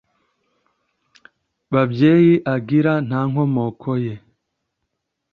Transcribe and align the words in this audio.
babyeyi 1.73 2.33
agira 2.55 2.93
nta 3.07 3.21
nkomoko 3.29 3.89
ye 4.05 4.15